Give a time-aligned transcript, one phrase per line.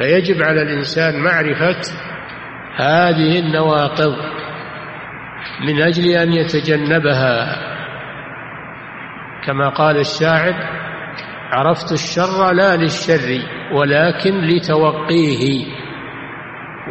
[0.00, 1.80] فيجب على الإنسان معرفة
[2.76, 4.16] هذه النواقض
[5.66, 7.56] من أجل أن يتجنبها.
[9.46, 10.54] كما قال الشاعر
[11.52, 13.42] عرفت الشر لا للشر
[13.72, 15.66] ولكن لتوقيه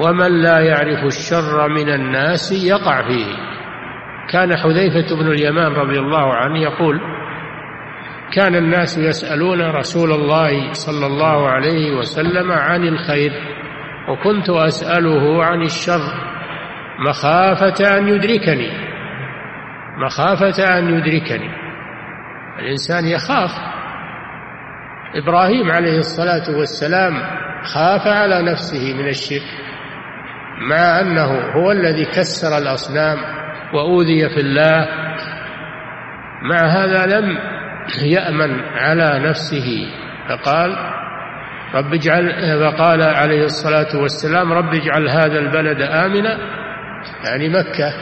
[0.00, 3.36] ومن لا يعرف الشر من الناس يقع فيه.
[4.30, 7.00] كان حذيفة بن اليمان رضي الله عنه يقول
[8.32, 13.32] كان الناس يسألون رسول الله صلى الله عليه وسلم عن الخير
[14.08, 16.00] وكنت أسأله عن الشر
[17.08, 18.88] مخافة أن يدركني
[19.98, 21.50] مخافة أن يدركني.
[22.58, 23.50] الإنسان يخاف.
[25.14, 27.12] إبراهيم عليه الصلاة والسلام
[27.74, 29.48] خاف على نفسه من الشرك
[30.70, 33.16] مع أنه هو الذي كسر الأصنام
[33.74, 34.88] وأوذي في الله.
[36.42, 37.38] مع هذا لم
[38.02, 39.86] يأمن على نفسه
[40.28, 40.76] فقال
[41.74, 46.38] رب اجعل فقال عليه الصلاة والسلام رب اجعل هذا البلد آمنا
[47.24, 47.92] يعني مكة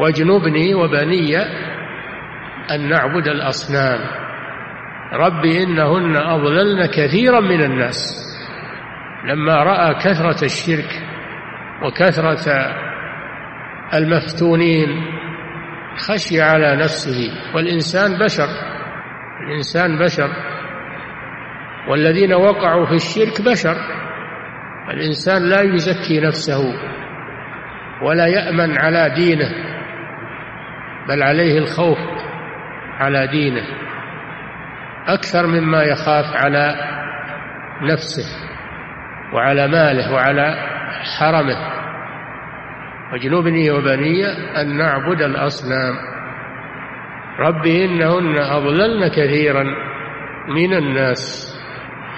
[0.00, 1.36] واجنبني وبني
[2.70, 3.98] أن نعبد الأصنام.
[5.12, 8.22] رب إنهن أضللن كثيرا من الناس.
[9.24, 11.02] لما رأى كثرة الشرك
[11.82, 12.74] وكثرة
[13.94, 14.88] المفتونين
[15.96, 18.71] خشي على نفسه والإنسان بشر.
[19.46, 20.30] الإنسان بشر
[21.88, 23.76] والذين وقعوا في الشرك بشر.
[24.90, 26.60] الإنسان لا يزكي نفسه
[28.02, 29.50] ولا يأمن على دينه
[31.08, 31.98] بل عليه الخوف
[32.98, 33.62] على دينه
[35.06, 36.74] أكثر مما يخاف على
[37.82, 38.48] نفسه
[39.34, 40.54] وعلى ماله وعلى
[41.18, 41.82] حرمه.
[43.12, 44.26] واجنبني وبني
[44.60, 46.11] أن نعبد الأصنام.
[47.40, 49.64] رب إنهن أضللن كثيرا
[50.48, 51.52] من الناس.